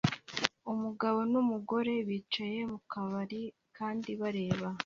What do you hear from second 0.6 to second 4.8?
Umugabo numugore bicaye mukabari kandi bareba